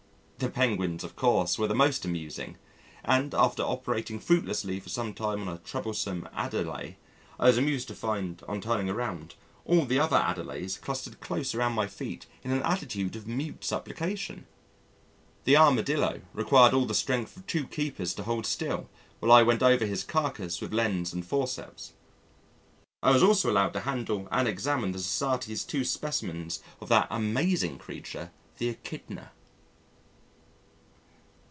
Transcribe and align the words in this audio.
The 0.43 0.49
Penguins, 0.49 1.03
of 1.03 1.15
course, 1.15 1.59
were 1.59 1.67
the 1.67 1.75
most 1.75 2.03
amusing, 2.03 2.57
and, 3.03 3.31
after 3.35 3.61
operating 3.61 4.19
fruitlessly 4.19 4.79
for 4.79 4.89
some 4.89 5.13
time 5.13 5.39
on 5.47 5.47
a 5.47 5.59
troublesome 5.59 6.27
Adèle, 6.35 6.95
I 7.39 7.45
was 7.45 7.59
amused 7.59 7.87
to 7.89 7.93
find, 7.93 8.41
on 8.47 8.59
turning 8.59 8.89
around, 8.89 9.35
all 9.65 9.85
the 9.85 9.99
other 9.99 10.17
Adèles 10.17 10.81
clustered 10.81 11.19
close 11.19 11.53
around 11.53 11.73
my 11.73 11.85
feet 11.85 12.25
in 12.43 12.49
an 12.51 12.63
attitude 12.63 13.15
of 13.15 13.27
mute 13.27 13.63
supplication. 13.63 14.47
The 15.43 15.57
Armadillo 15.57 16.21
required 16.33 16.73
all 16.73 16.87
the 16.87 16.95
strength 16.95 17.37
of 17.37 17.45
two 17.45 17.67
keepers 17.67 18.15
to 18.15 18.23
hold 18.23 18.47
still 18.47 18.89
while 19.19 19.31
I 19.31 19.43
went 19.43 19.61
over 19.61 19.85
his 19.85 20.03
carcass 20.03 20.59
with 20.59 20.73
lens 20.73 21.13
and 21.13 21.23
forceps. 21.23 21.93
I 23.03 23.11
was 23.11 23.21
also 23.21 23.51
allowed 23.51 23.73
to 23.73 23.81
handle 23.81 24.27
and 24.31 24.47
examine 24.47 24.91
the 24.91 24.97
Society's 24.97 25.63
two 25.63 25.83
specimens 25.83 26.63
of 26.79 26.89
that 26.89 27.05
amazing 27.11 27.77
creature 27.77 28.31
the 28.57 28.69
Echidna. 28.69 29.33